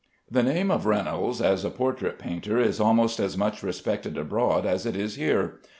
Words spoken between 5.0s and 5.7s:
here.